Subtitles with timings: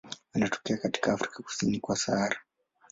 [0.33, 2.35] Anatokea katika Afrika kusini kwa Sahara.